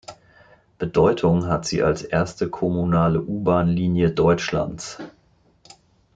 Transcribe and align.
Bedeutung 0.79 1.45
hat 1.45 1.67
sie 1.67 1.83
als 1.83 2.01
erste 2.01 2.49
kommunale 2.49 3.21
U-Bahn-Linie 3.21 4.09
Deutschlands. 4.09 4.97